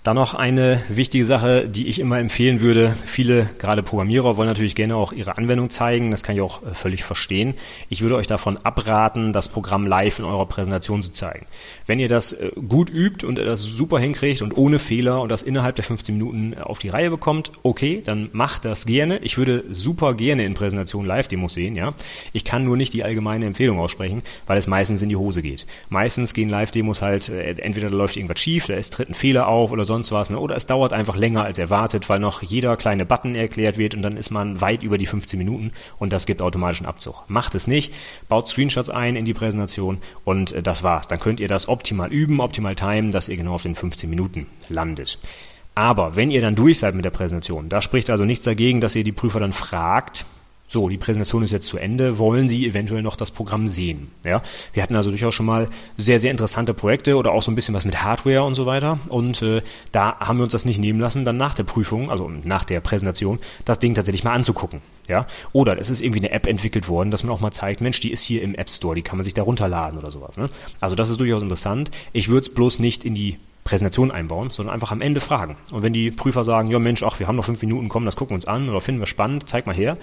[0.03, 2.93] Dann noch eine wichtige Sache, die ich immer empfehlen würde.
[3.05, 6.11] Viele, gerade Programmierer, wollen natürlich gerne auch ihre Anwendung zeigen.
[6.11, 7.53] Das kann ich auch äh, völlig verstehen.
[7.87, 11.45] Ich würde euch davon abraten, das Programm live in eurer Präsentation zu zeigen.
[11.85, 15.41] Wenn ihr das äh, gut übt und das super hinkriegt und ohne Fehler und das
[15.41, 19.19] innerhalb der 15 Minuten äh, auf die Reihe bekommt, okay, dann macht das gerne.
[19.19, 21.93] Ich würde super gerne in Präsentationen Live-Demos sehen, ja.
[22.33, 25.65] Ich kann nur nicht die allgemeine Empfehlung aussprechen, weil es meistens in die Hose geht.
[25.87, 29.71] Meistens gehen Live-Demos halt, entweder da läuft irgendwas schief, da ist tritt ein Fehler auf
[29.71, 30.29] oder so sonst was.
[30.29, 30.39] Ne?
[30.39, 34.01] Oder es dauert einfach länger als erwartet, weil noch jeder kleine Button erklärt wird und
[34.01, 37.23] dann ist man weit über die 15 Minuten und das gibt automatischen Abzug.
[37.27, 37.93] Macht es nicht,
[38.27, 41.07] baut Screenshots ein in die Präsentation und äh, das war's.
[41.07, 44.47] Dann könnt ihr das optimal üben, optimal timen, dass ihr genau auf den 15 Minuten
[44.69, 45.19] landet.
[45.75, 48.95] Aber wenn ihr dann durch seid mit der Präsentation, da spricht also nichts dagegen, dass
[48.95, 50.25] ihr die Prüfer dann fragt,
[50.73, 54.09] so, die Präsentation ist jetzt zu Ende, wollen Sie eventuell noch das Programm sehen?
[54.25, 54.41] Ja,
[54.73, 57.75] wir hatten also durchaus schon mal sehr, sehr interessante Projekte oder auch so ein bisschen
[57.75, 58.99] was mit Hardware und so weiter.
[59.07, 62.29] Und äh, da haben wir uns das nicht nehmen lassen, dann nach der Prüfung, also
[62.43, 64.81] nach der Präsentation, das Ding tatsächlich mal anzugucken.
[65.07, 67.99] Ja, oder es ist irgendwie eine App entwickelt worden, dass man auch mal zeigt, Mensch,
[67.99, 70.37] die ist hier im App Store, die kann man sich da runterladen oder sowas.
[70.37, 70.49] Ne?
[70.79, 71.91] Also das ist durchaus interessant.
[72.13, 75.55] Ich würde es bloß nicht in die Präsentation einbauen, sondern einfach am Ende fragen.
[75.71, 78.15] Und wenn die Prüfer sagen, ja Mensch, ach, wir haben noch fünf Minuten, komm, das
[78.15, 79.97] gucken wir uns an oder finden wir spannend, zeig mal her.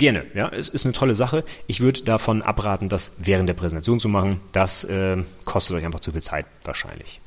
[0.00, 1.44] Gerne, ja, es ist eine tolle Sache.
[1.66, 4.40] Ich würde davon abraten, das während der Präsentation zu machen.
[4.52, 7.20] Das äh, kostet euch einfach zu viel Zeit wahrscheinlich.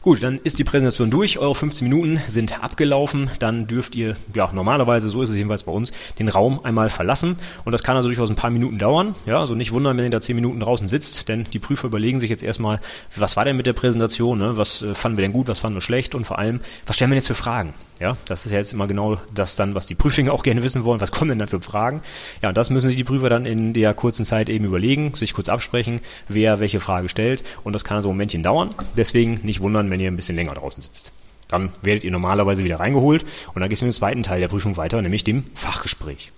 [0.00, 1.38] Gut, dann ist die Präsentation durch.
[1.38, 3.30] Eure 15 Minuten sind abgelaufen.
[3.40, 7.36] Dann dürft ihr, ja, normalerweise, so ist es jedenfalls bei uns, den Raum einmal verlassen.
[7.64, 9.16] Und das kann also durchaus ein paar Minuten dauern.
[9.26, 12.20] Ja, also nicht wundern, wenn ihr da 10 Minuten draußen sitzt, denn die Prüfer überlegen
[12.20, 12.80] sich jetzt erstmal,
[13.16, 14.38] was war denn mit der Präsentation?
[14.38, 14.56] Ne?
[14.56, 16.14] Was äh, fanden wir denn gut, was fanden wir schlecht?
[16.14, 17.74] Und vor allem, was stellen wir jetzt für Fragen?
[18.00, 20.84] Ja, das ist ja jetzt immer genau das dann, was die Prüflinge auch gerne wissen
[20.84, 21.00] wollen.
[21.00, 22.02] Was kommen denn dann für Fragen?
[22.42, 25.32] Ja, und das müssen sich die Prüfer dann in der kurzen Zeit eben überlegen, sich
[25.32, 27.44] kurz absprechen, wer welche Frage stellt.
[27.62, 28.74] Und das kann also ein Momentchen dauern.
[28.96, 31.12] Deswegen nicht wundern, wenn ihr ein bisschen länger draußen sitzt.
[31.48, 34.48] Dann werdet ihr normalerweise wieder reingeholt und dann geht es mit dem zweiten Teil der
[34.48, 36.32] Prüfung weiter, nämlich dem Fachgespräch.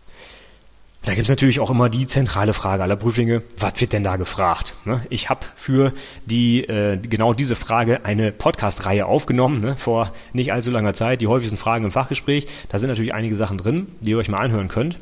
[1.07, 4.16] Da gibt es natürlich auch immer die zentrale Frage aller Prüflinge, was wird denn da
[4.16, 4.75] gefragt?
[4.85, 5.01] Ne?
[5.09, 5.92] Ich habe für
[6.25, 11.29] die äh, genau diese Frage eine Podcast-Reihe aufgenommen, ne, vor nicht allzu langer Zeit, die
[11.29, 12.47] häufigsten Fragen im Fachgespräch.
[12.71, 14.99] Da sind natürlich einige Sachen drin, die ihr euch mal anhören könnt.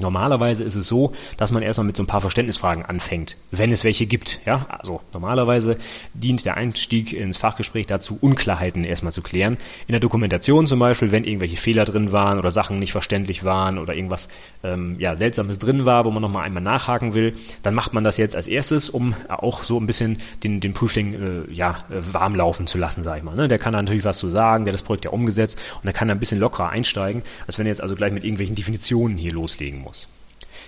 [0.00, 3.84] Normalerweise ist es so, dass man erstmal mit so ein paar Verständnisfragen anfängt, wenn es
[3.84, 4.40] welche gibt.
[4.44, 5.78] Ja, also normalerweise
[6.14, 9.56] dient der Einstieg ins Fachgespräch dazu, Unklarheiten erstmal zu klären.
[9.86, 13.78] In der Dokumentation zum Beispiel, wenn irgendwelche Fehler drin waren oder Sachen nicht verständlich waren
[13.78, 14.28] oder irgendwas
[14.64, 18.16] ähm, ja, Seltsames drin war, wo man nochmal einmal nachhaken will, dann macht man das
[18.16, 22.66] jetzt als erstes, um auch so ein bisschen den, den Prüfling äh, ja, warm laufen
[22.66, 23.36] zu lassen, sag ich mal.
[23.36, 23.46] Ne?
[23.46, 25.92] Der kann da natürlich was zu sagen, der hat das Projekt ja umgesetzt und der
[25.92, 29.16] kann da ein bisschen lockerer einsteigen, als wenn er jetzt also gleich mit irgendwelchen Definitionen
[29.16, 29.83] hier loslegen muss.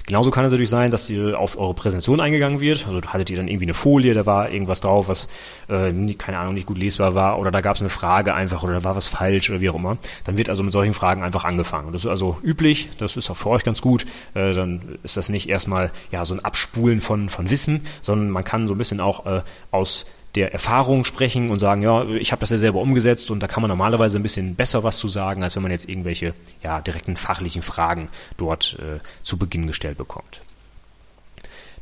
[0.06, 2.86] Genauso kann es natürlich sein, dass ihr auf eure Präsentation eingegangen wird.
[2.86, 5.28] Also hattet ihr dann irgendwie eine Folie, da war irgendwas drauf, was,
[5.68, 8.74] äh, keine Ahnung, nicht gut lesbar war, oder da gab es eine Frage einfach, oder
[8.74, 9.98] da war was falsch, oder wie auch immer.
[10.24, 11.90] Dann wird also mit solchen Fragen einfach angefangen.
[11.92, 14.04] Das ist also üblich, das ist auch für euch ganz gut.
[14.34, 18.44] Äh, dann ist das nicht erstmal ja so ein Abspulen von, von Wissen, sondern man
[18.44, 22.40] kann so ein bisschen auch äh, aus der Erfahrung sprechen und sagen, ja, ich habe
[22.40, 25.42] das ja selber umgesetzt und da kann man normalerweise ein bisschen besser was zu sagen,
[25.42, 30.42] als wenn man jetzt irgendwelche ja, direkten fachlichen Fragen dort äh, zu Beginn gestellt bekommt.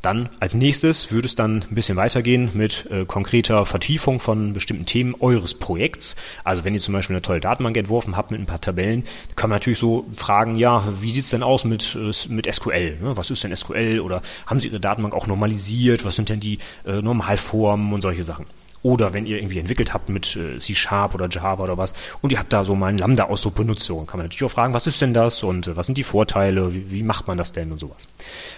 [0.05, 4.85] Dann als nächstes würde es dann ein bisschen weitergehen mit äh, konkreter Vertiefung von bestimmten
[4.85, 6.15] Themen eures Projekts.
[6.45, 9.49] Also wenn ihr zum Beispiel eine tolle Datenbank entworfen habt mit ein paar Tabellen, kann
[9.49, 12.99] man natürlich so fragen, ja, wie sieht's denn aus mit, äh, mit SQL?
[13.01, 13.17] Ne?
[13.17, 14.01] Was ist denn SQL?
[14.01, 16.05] Oder haben Sie Ihre Datenbank auch normalisiert?
[16.05, 18.45] Was sind denn die äh, Normalformen und solche Sachen?
[18.85, 22.39] Oder wenn ihr irgendwie entwickelt habt mit äh, C-Sharp oder Java oder was und ihr
[22.39, 25.01] habt da so mal einen Lambda-Ausdruck benutzt, so, kann man natürlich auch fragen, was ist
[25.01, 27.81] denn das und äh, was sind die Vorteile, wie, wie macht man das denn und
[27.81, 28.09] sowas.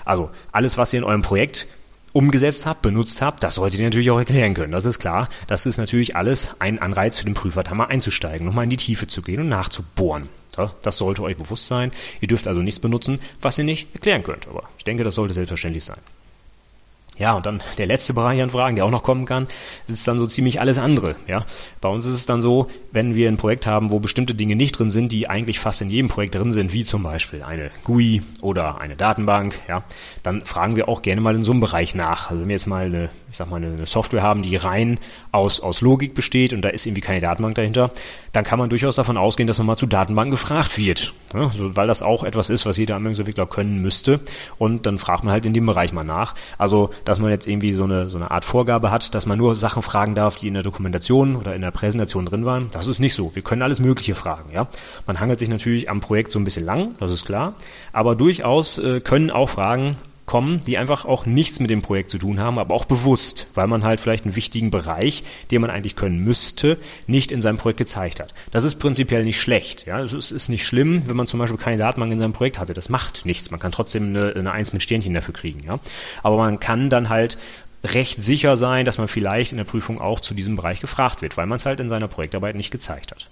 [0.05, 1.69] Also alles, was ihr in eurem Projekt
[2.13, 4.73] umgesetzt habt, benutzt habt, das solltet ihr natürlich auch erklären können.
[4.73, 5.29] Das ist klar.
[5.47, 8.79] Das ist natürlich alles ein Anreiz für den Prüfer, da mal einzusteigen, nochmal in die
[8.79, 10.29] Tiefe zu gehen und nachzubohren.
[10.83, 11.93] Das sollte euch bewusst sein.
[12.21, 14.49] Ihr dürft also nichts benutzen, was ihr nicht erklären könnt.
[14.49, 16.01] Aber ich denke, das sollte selbstverständlich sein.
[17.19, 19.47] Ja, und dann der letzte Bereich an Fragen, der auch noch kommen kann,
[19.87, 21.17] ist dann so ziemlich alles andere.
[21.27, 21.45] Ja,
[21.81, 24.79] bei uns ist es dann so, wenn wir ein Projekt haben, wo bestimmte Dinge nicht
[24.79, 28.23] drin sind, die eigentlich fast in jedem Projekt drin sind, wie zum Beispiel eine GUI
[28.43, 29.83] oder eine Datenbank, ja,
[30.23, 32.31] dann fragen wir auch gerne mal in so einem Bereich nach.
[32.31, 34.99] Also wenn wir jetzt mal eine, ich sag mal, eine Software haben, die rein
[35.33, 37.93] aus, aus Logik besteht und da ist irgendwie keine Datenbank dahinter,
[38.33, 41.15] dann kann man durchaus davon ausgehen, dass man mal zu Datenbanken gefragt wird.
[41.33, 44.21] Ja, also weil das auch etwas ist, was jeder Anwendungsentwickler können müsste.
[44.59, 46.35] Und dann fragt man halt in dem Bereich mal nach.
[46.59, 49.55] Also dass man jetzt irgendwie so eine, so eine Art Vorgabe hat, dass man nur
[49.55, 52.69] Sachen fragen darf, die in der Dokumentation oder in der Präsentation drin waren.
[52.73, 53.35] Das ist nicht so.
[53.35, 54.51] Wir können alles Mögliche fragen.
[54.53, 54.67] Ja?
[55.07, 57.55] Man hangelt sich natürlich am Projekt so ein bisschen lang, das ist klar.
[57.93, 62.19] Aber durchaus äh, können auch Fragen kommen, die einfach auch nichts mit dem Projekt zu
[62.19, 65.97] tun haben, aber auch bewusst, weil man halt vielleicht einen wichtigen Bereich, den man eigentlich
[65.97, 68.35] können müsste, nicht in seinem Projekt gezeigt hat.
[68.51, 69.87] Das ist prinzipiell nicht schlecht.
[69.87, 72.75] Ja, es ist nicht schlimm, wenn man zum Beispiel keine Datenbank in seinem Projekt hatte.
[72.75, 73.51] Das macht nichts.
[73.51, 75.61] Man kann trotzdem eine, eine Eins mit Sternchen dafür kriegen.
[75.65, 75.79] Ja,
[76.23, 77.39] aber man kann dann halt
[77.85, 81.37] recht sicher sein, dass man vielleicht in der Prüfung auch zu diesem Bereich gefragt wird,
[81.37, 83.29] weil man es halt in seiner Projektarbeit nicht gezeigt hat.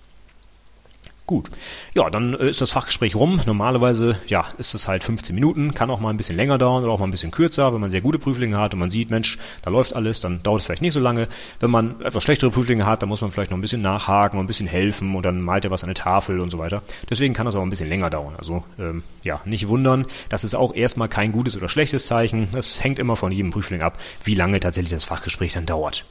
[1.27, 1.49] Gut.
[1.95, 3.41] Ja, dann äh, ist das Fachgespräch rum.
[3.47, 6.93] Normalerweise, ja, ist es halt 15 Minuten, kann auch mal ein bisschen länger dauern oder
[6.93, 7.73] auch mal ein bisschen kürzer.
[7.73, 10.61] Wenn man sehr gute Prüflinge hat und man sieht, Mensch, da läuft alles, dann dauert
[10.61, 11.29] es vielleicht nicht so lange.
[11.61, 14.45] Wenn man etwas schlechtere Prüflinge hat, dann muss man vielleicht noch ein bisschen nachhaken und
[14.45, 16.83] ein bisschen helfen und dann malt er was an der Tafel und so weiter.
[17.09, 18.35] Deswegen kann das auch ein bisschen länger dauern.
[18.37, 20.05] Also, ähm, ja, nicht wundern.
[20.29, 22.49] Das ist auch erstmal kein gutes oder schlechtes Zeichen.
[22.53, 26.05] Das hängt immer von jedem Prüfling ab, wie lange tatsächlich das Fachgespräch dann dauert.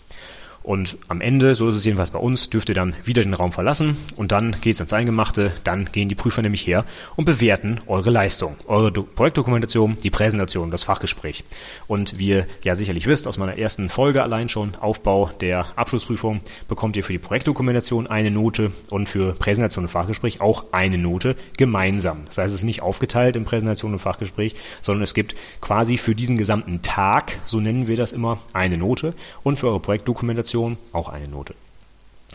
[0.64, 3.52] Und am Ende, so ist es jedenfalls bei uns, dürft ihr dann wieder den Raum
[3.52, 5.52] verlassen und dann geht es ans Eingemachte.
[5.66, 6.86] Dann gehen die Prüfer nämlich her
[7.18, 11.44] und bewerten eure Leistung, eure Do Projektdokumentation, die Präsentation, das Fachgespräch.
[11.88, 16.40] Und wie ihr ja sicherlich wisst aus meiner ersten Folge allein schon, Aufbau der Abschlussprüfung,
[16.70, 21.36] bekommt ihr für die Projektdokumentation eine Note und für Präsentation und Fachgespräch auch eine Note
[21.58, 22.22] gemeinsam.
[22.26, 26.16] Das heißt, es ist nicht aufgeteilt in Präsentation und Fachgespräch, sondern es gibt quasi für
[26.16, 30.53] diesen gesamten Tag, so nennen wir das immer, eine Note und für eure Projektdokumentation
[30.92, 31.56] auch eine Note.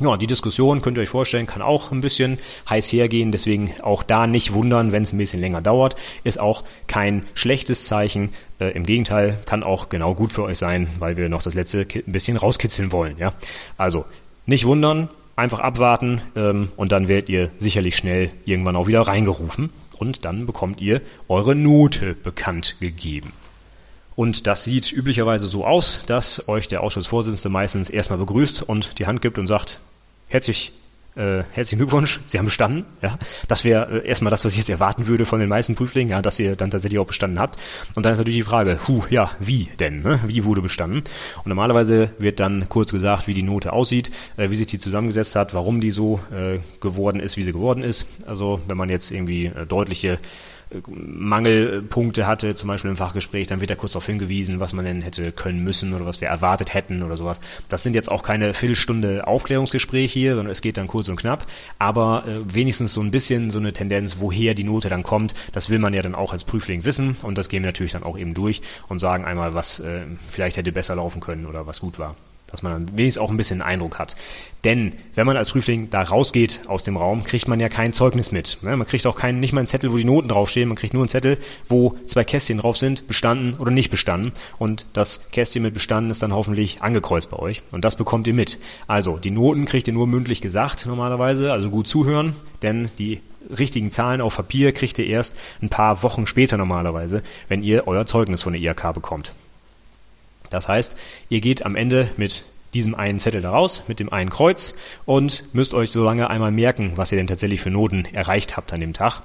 [0.00, 2.38] Ja, die Diskussion, könnt ihr euch vorstellen, kann auch ein bisschen
[2.70, 5.96] heiß hergehen, deswegen auch da nicht wundern, wenn es ein bisschen länger dauert.
[6.22, 8.30] Ist auch kein schlechtes Zeichen.
[8.60, 11.80] Äh, Im Gegenteil, kann auch genau gut für euch sein, weil wir noch das letzte
[11.80, 13.18] ein bisschen rauskitzeln wollen.
[13.18, 13.32] Ja?
[13.76, 14.04] Also
[14.46, 19.70] nicht wundern, einfach abwarten ähm, und dann werdet ihr sicherlich schnell irgendwann auch wieder reingerufen
[19.98, 23.32] und dann bekommt ihr eure Note bekannt gegeben.
[24.18, 29.06] Und das sieht üblicherweise so aus, dass euch der Ausschussvorsitzende meistens erstmal begrüßt und die
[29.06, 29.78] Hand gibt und sagt,
[30.26, 30.72] herzlich,
[31.14, 32.84] äh, herzlichen Glückwunsch, Sie haben bestanden.
[33.00, 36.10] Ja, das wäre äh, erstmal das, was ich jetzt erwarten würde von den meisten Prüflingen,
[36.10, 37.60] ja, dass ihr dann tatsächlich auch bestanden habt.
[37.94, 40.02] Und dann ist natürlich die Frage, hu, ja, wie denn?
[40.02, 40.18] Ne?
[40.26, 41.04] Wie wurde bestanden?
[41.36, 45.36] Und normalerweise wird dann kurz gesagt, wie die Note aussieht, äh, wie sich die zusammengesetzt
[45.36, 48.08] hat, warum die so äh, geworden ist, wie sie geworden ist.
[48.26, 50.18] Also wenn man jetzt irgendwie äh, deutliche
[50.86, 55.02] Mangelpunkte hatte, zum Beispiel im Fachgespräch, dann wird er kurz darauf hingewiesen, was man denn
[55.02, 57.40] hätte können müssen oder was wir erwartet hätten oder sowas.
[57.68, 61.46] Das sind jetzt auch keine Viertelstunde Aufklärungsgespräch hier, sondern es geht dann kurz und knapp,
[61.78, 65.70] aber äh, wenigstens so ein bisschen so eine Tendenz, woher die Note dann kommt, das
[65.70, 67.16] will man ja dann auch als Prüfling wissen.
[67.22, 70.56] Und das gehen wir natürlich dann auch eben durch und sagen einmal, was äh, vielleicht
[70.56, 72.14] hätte besser laufen können oder was gut war
[72.50, 74.16] dass man dann wenigstens auch ein bisschen Eindruck hat.
[74.64, 78.32] Denn wenn man als Prüfling da rausgeht aus dem Raum, kriegt man ja kein Zeugnis
[78.32, 78.58] mit.
[78.62, 78.76] Ne?
[78.76, 80.68] Man kriegt auch keinen, nicht mal einen Zettel, wo die Noten draufstehen.
[80.68, 84.32] Man kriegt nur einen Zettel, wo zwei Kästchen drauf sind, bestanden oder nicht bestanden.
[84.58, 87.62] Und das Kästchen mit bestanden ist dann hoffentlich angekreuzt bei euch.
[87.70, 88.58] Und das bekommt ihr mit.
[88.88, 93.20] Also die Noten kriegt ihr nur mündlich gesagt normalerweise, also gut zuhören, denn die
[93.56, 98.06] richtigen Zahlen auf Papier kriegt ihr erst ein paar Wochen später normalerweise, wenn ihr euer
[98.06, 99.32] Zeugnis von der IHK bekommt.
[100.50, 100.96] Das heißt,
[101.28, 104.74] ihr geht am Ende mit diesem einen Zettel da raus, mit dem einen Kreuz
[105.06, 108.72] und müsst euch so lange einmal merken, was ihr denn tatsächlich für Noten erreicht habt
[108.72, 109.22] an dem Tag.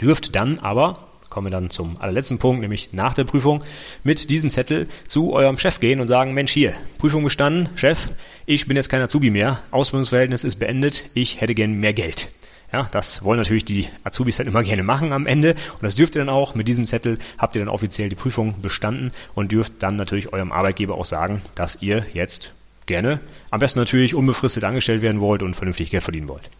[0.00, 3.62] Dürft dann aber, kommen wir dann zum allerletzten Punkt, nämlich nach der Prüfung,
[4.02, 8.10] mit diesem Zettel zu eurem Chef gehen und sagen, Mensch hier, Prüfung bestanden, Chef,
[8.46, 12.28] ich bin jetzt kein Azubi mehr, Ausbildungsverhältnis ist beendet, ich hätte gern mehr Geld.
[12.72, 15.50] Ja, das wollen natürlich die Azubis dann immer gerne machen am Ende.
[15.74, 16.54] Und das dürft ihr dann auch.
[16.54, 20.52] Mit diesem Zettel habt ihr dann offiziell die Prüfung bestanden und dürft dann natürlich eurem
[20.52, 22.52] Arbeitgeber auch sagen, dass ihr jetzt
[22.84, 26.50] gerne am besten natürlich unbefristet angestellt werden wollt und vernünftig Geld verdienen wollt.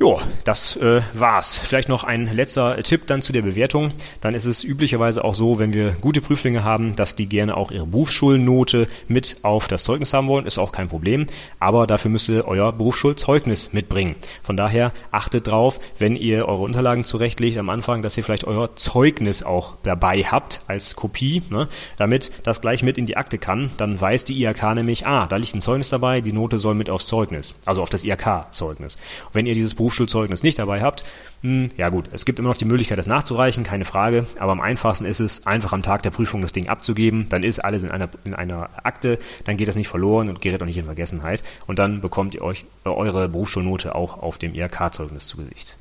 [0.00, 1.58] Jo, das äh, war's.
[1.58, 3.90] Vielleicht noch ein letzter Tipp dann zu der Bewertung.
[4.20, 7.72] Dann ist es üblicherweise auch so, wenn wir gute Prüflinge haben, dass die gerne auch
[7.72, 10.46] ihre Berufsschulnote mit auf das Zeugnis haben wollen.
[10.46, 11.26] Ist auch kein Problem.
[11.58, 14.14] Aber dafür müsst ihr euer Berufsschulzeugnis mitbringen.
[14.44, 18.76] Von daher achtet drauf, wenn ihr eure Unterlagen zurechtlegt am Anfang, dass ihr vielleicht euer
[18.76, 23.72] Zeugnis auch dabei habt als Kopie, ne, damit das gleich mit in die Akte kann.
[23.78, 26.88] Dann weiß die IHK nämlich, ah, da liegt ein Zeugnis dabei, die Note soll mit
[26.88, 28.96] aufs Zeugnis, also auf das IHK-Zeugnis.
[29.32, 31.04] Wenn ihr dieses Beruf Berufsschulzeugnis nicht dabei habt,
[31.40, 34.60] hm, ja gut, es gibt immer noch die Möglichkeit, das nachzureichen, keine Frage, aber am
[34.60, 37.90] einfachsten ist es, einfach am Tag der Prüfung das Ding abzugeben, dann ist alles in
[37.90, 41.42] einer, in einer Akte, dann geht das nicht verloren und gerät auch nicht in Vergessenheit.
[41.66, 45.77] Und dann bekommt ihr euch äh, eure Berufsschulnote auch auf dem IHK-Zeugnis zu Gesicht.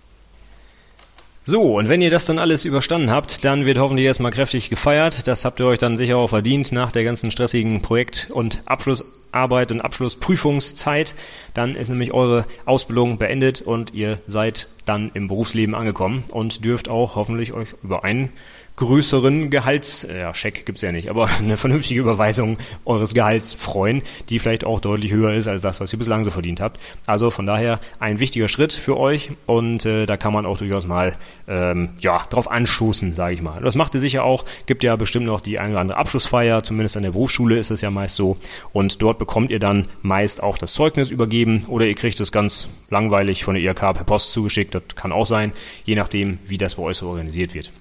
[1.49, 5.27] So, und wenn ihr das dann alles überstanden habt, dann wird hoffentlich erstmal kräftig gefeiert.
[5.29, 9.71] Das habt ihr euch dann sicher auch verdient nach der ganzen stressigen Projekt- und Abschlussarbeit
[9.71, 11.15] und Abschlussprüfungszeit.
[11.53, 16.89] Dann ist nämlich eure Ausbildung beendet und ihr seid dann im Berufsleben angekommen und dürft
[16.89, 18.33] auch hoffentlich euch über einen
[18.78, 24.40] größeren Gehalts, ja, Scheck gibt's ja nicht, aber eine vernünftige Überweisung eures Gehalts freuen, die
[24.40, 26.80] vielleicht auch deutlich höher ist als das, was ihr bislang so verdient habt.
[27.06, 30.88] Also von daher ein wichtiger Schritt für euch und äh, da kann man auch durchaus
[30.88, 31.16] mal
[31.48, 33.62] ähm, ja drauf anstoßen, sage ich mal.
[33.62, 34.46] Das macht ihr sicher auch.
[34.68, 37.82] Gibt ja bestimmt noch die eine oder andere Abschlussfeier, zumindest an der Berufsschule ist es
[37.82, 38.38] ja meist so.
[38.74, 42.70] Und dort bekommt ihr dann meist auch das Zeugnis übergeben oder ihr kriegt es ganz
[42.90, 44.76] langweilig von der IRK per Post zugeschickt.
[44.76, 45.52] Das kann auch sein,
[45.84, 47.72] je nachdem, wie das bei euch so organisiert wird.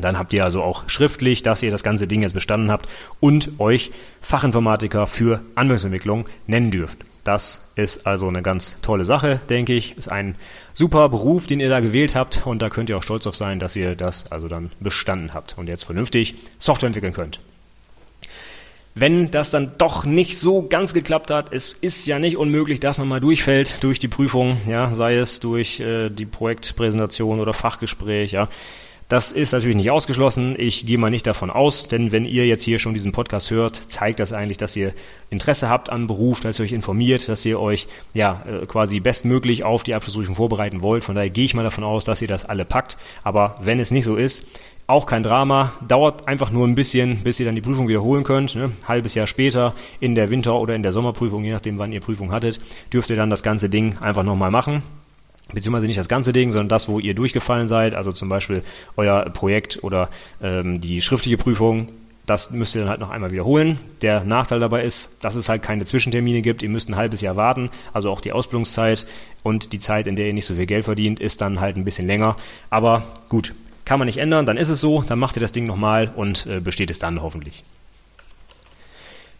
[0.00, 2.88] Dann habt ihr also auch schriftlich, dass ihr das ganze Ding jetzt bestanden habt
[3.20, 6.98] und euch Fachinformatiker für Anwendungsentwicklung nennen dürft.
[7.24, 9.96] Das ist also eine ganz tolle Sache, denke ich.
[9.96, 10.34] Ist ein
[10.74, 13.58] super Beruf, den ihr da gewählt habt und da könnt ihr auch stolz auf sein,
[13.58, 17.40] dass ihr das also dann bestanden habt und jetzt vernünftig Software entwickeln könnt.
[18.94, 22.98] Wenn das dann doch nicht so ganz geklappt hat, es ist ja nicht unmöglich, dass
[22.98, 28.32] man mal durchfällt durch die Prüfung, ja, sei es durch äh, die Projektpräsentation oder Fachgespräch,
[28.32, 28.48] ja
[29.12, 30.54] Das ist natürlich nicht ausgeschlossen.
[30.56, 33.76] Ich gehe mal nicht davon aus, denn wenn ihr jetzt hier schon diesen Podcast hört,
[33.76, 34.94] zeigt das eigentlich, dass ihr
[35.28, 39.64] Interesse habt am Beruf, dass ihr euch informiert, dass ihr euch ja äh, quasi bestmöglich
[39.64, 41.04] auf die Abschlussprüfung vorbereiten wollt.
[41.04, 42.96] Von daher gehe ich mal davon aus, dass ihr das alle packt.
[43.22, 44.46] Aber wenn es nicht so ist,
[44.86, 48.54] auch kein Drama, dauert einfach nur ein bisschen, bis ihr dann die Prüfung wiederholen könnt.
[48.54, 48.72] Ne?
[48.88, 52.32] Halbes Jahr später in der Winter- oder in der Sommerprüfung, je nachdem, wann ihr Prüfung
[52.32, 54.82] hattet, dürft ihr dann das ganze Ding einfach nochmal machen
[55.52, 58.62] beziehungsweise nicht das ganze Ding, sondern das, wo ihr durchgefallen seid, also zum Beispiel
[58.96, 60.08] euer Projekt oder
[60.42, 61.88] ähm, die schriftliche Prüfung,
[62.26, 63.78] das müsst ihr dann halt noch einmal wiederholen.
[64.00, 66.62] Der Nachteil dabei ist, dass es halt keine Zwischentermine gibt.
[66.62, 69.06] Ihr müsst ein halbes Jahr warten, also auch die Ausbildungszeit
[69.42, 71.84] und die Zeit, in der ihr nicht so viel Geld verdient, ist dann halt ein
[71.84, 72.36] bisschen länger.
[72.70, 75.66] Aber gut, kann man nicht ändern, dann ist es so, dann macht ihr das Ding
[75.66, 77.64] nochmal und äh, besteht es dann hoffentlich.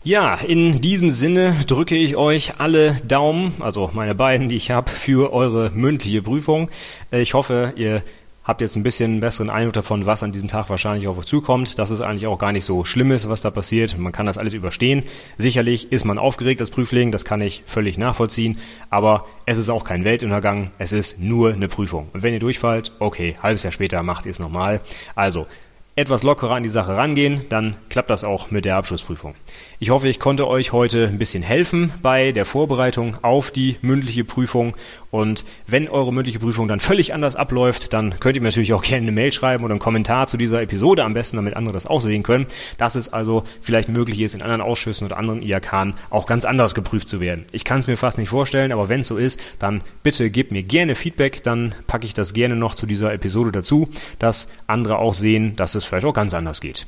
[0.05, 4.91] Ja, in diesem Sinne drücke ich euch alle Daumen, also meine beiden, die ich habe,
[4.91, 6.73] für eure mündliche Prüfung.
[7.13, 8.03] Äh, ich hoffe, ihr
[8.43, 11.27] habt jetzt ein bisschen einen besseren Eindruck davon, was an diesem Tag wahrscheinlich auf euch
[11.27, 13.97] zukommt, dass es eigentlich auch gar nicht so schlimm ist, was da passiert.
[13.97, 15.05] Man kann das alles überstehen.
[15.39, 18.59] Sicherlich ist man aufgeregt als Prüfling, das kann ich völlig nachvollziehen,
[18.91, 22.09] aber es ist auch kein Weltuntergang, es ist nur eine Prüfung.
[22.13, 24.81] Und wenn ihr durchfallt, okay, halbes Jahr später macht ihr es nochmal.
[25.15, 25.47] Also,
[25.95, 29.35] etwas lockerer an die Sache rangehen, dann klappt das auch mit der Abschlussprüfung.
[29.79, 34.25] Ich hoffe, ich konnte euch heute ein bisschen helfen bei der Vorbereitung auf die mündliche
[34.25, 34.75] Prüfung.
[35.11, 38.83] Und wenn eure mündliche Prüfung dann völlig anders abläuft, dann könnt ihr mir natürlich auch
[38.83, 41.87] gerne eine Mail schreiben oder einen Kommentar zu dieser Episode am besten, damit andere das
[41.87, 42.47] auch sehen können,
[42.79, 46.75] dass es also vielleicht möglich ist, in anderen Ausschüssen oder anderen IAK auch ganz anders
[46.75, 47.45] geprüft zu werden.
[47.53, 50.53] Ich kann es mir fast nicht vorstellen, aber wenn es so ist, dann bitte gebt
[50.53, 54.99] mir gerne Feedback, dann packe ich das gerne noch zu dieser Episode dazu, dass andere
[54.99, 56.87] auch sehen, dass es es vielleicht auch ganz anders geht.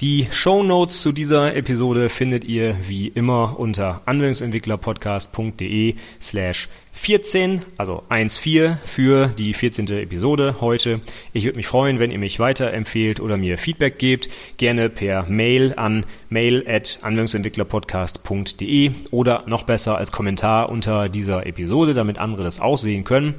[0.00, 8.02] Die Show Notes zu dieser Episode findet ihr wie immer unter anwendungsentwicklerpodcast.de slash 14, also
[8.08, 9.88] 1.4 für die 14.
[9.88, 11.02] Episode heute.
[11.34, 14.30] Ich würde mich freuen, wenn ihr mich weiterempfehlt oder mir Feedback gebt.
[14.56, 21.92] Gerne per Mail an mail at anwendungsentwicklerpodcast.de oder noch besser als Kommentar unter dieser Episode,
[21.92, 23.34] damit andere das auch sehen können.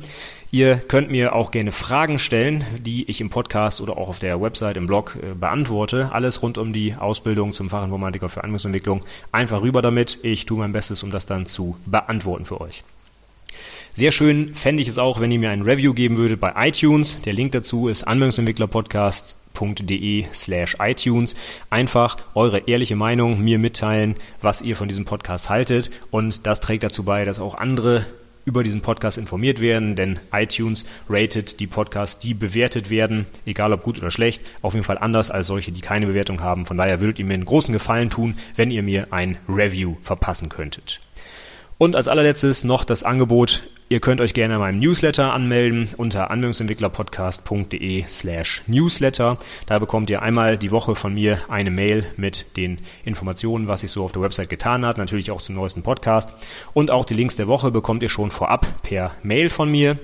[0.53, 4.41] Ihr könnt mir auch gerne Fragen stellen, die ich im Podcast oder auch auf der
[4.41, 6.09] Website, im Blog äh, beantworte.
[6.11, 9.01] Alles rund um die Ausbildung zum Fachinformatiker für Anwendungsentwicklung.
[9.31, 10.19] Einfach rüber damit.
[10.23, 12.83] Ich tue mein Bestes, um das dann zu beantworten für euch.
[13.93, 17.21] Sehr schön fände ich es auch, wenn ihr mir ein Review geben würdet bei iTunes.
[17.21, 21.37] Der Link dazu ist anwendungsentwicklerpodcast.de slash iTunes.
[21.69, 25.91] Einfach eure ehrliche Meinung mir mitteilen, was ihr von diesem Podcast haltet.
[26.09, 28.05] Und das trägt dazu bei, dass auch andere
[28.45, 33.83] über diesen Podcast informiert werden, denn iTunes ratet die Podcasts, die bewertet werden, egal ob
[33.83, 36.65] gut oder schlecht, auf jeden Fall anders als solche, die keine Bewertung haben.
[36.65, 40.49] Von daher würdet ihr mir einen großen Gefallen tun, wenn ihr mir ein Review verpassen
[40.49, 40.99] könntet.
[41.77, 48.05] Und als allerletztes noch das Angebot, ihr könnt euch gerne meinem Newsletter anmelden unter anwendungsentwicklerpodcast.de
[48.07, 49.37] slash newsletter.
[49.65, 53.91] Da bekommt ihr einmal die Woche von mir eine Mail mit den Informationen, was sich
[53.91, 56.33] so auf der Website getan hat, natürlich auch zum neuesten Podcast.
[56.71, 59.99] Und auch die Links der Woche bekommt ihr schon vorab per Mail von mir.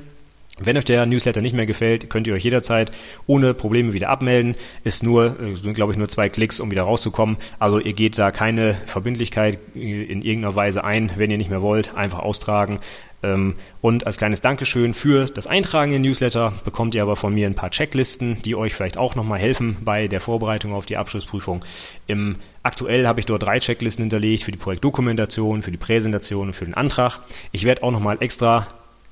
[0.59, 2.91] Wenn euch der Newsletter nicht mehr gefällt, könnt ihr euch jederzeit
[3.27, 4.55] ohne Probleme wieder abmelden.
[4.83, 7.37] Ist nur, äh, sind glaube ich nur zwei Klicks, um wieder rauszukommen.
[7.59, 11.11] Also ihr geht da keine Verbindlichkeit in irgendeiner Weise ein.
[11.15, 12.79] Wenn ihr nicht mehr wollt, einfach austragen.
[13.23, 17.47] Ähm, und als kleines Dankeschön für das Eintragen in Newsletter bekommt ihr aber von mir
[17.47, 21.65] ein paar Checklisten, die euch vielleicht auch nochmal helfen bei der Vorbereitung auf die Abschlussprüfung.
[22.05, 26.53] Im Aktuell habe ich dort drei Checklisten hinterlegt für die Projektdokumentation, für die Präsentation und
[26.53, 27.21] für den Antrag.
[27.53, 28.67] Ich werde auch nochmal extra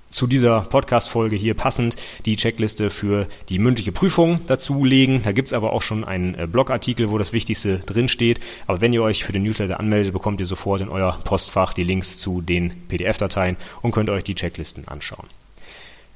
[0.10, 5.22] zu dieser Podcast-Folge hier passend die Checkliste für die mündliche Prüfung dazulegen.
[5.24, 8.40] Da gibt es aber auch schon einen äh, Blogartikel, wo das Wichtigste drinsteht.
[8.68, 11.84] Aber wenn ihr euch für den Newsletter anmeldet, bekommt ihr sofort in euer Postfach die
[11.84, 15.28] Links zu den PDF-Dateien und könnt euch die Checklisten anschauen.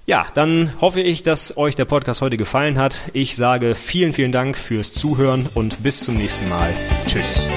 [0.10, 3.12] Ja, dann hoffe ich, dass euch der Podcast heute gefallen hat.
[3.14, 6.74] Ich sage vielen, vielen Dank fürs Zuhören und bis zum nächsten Mal.
[7.06, 7.48] Tschüss.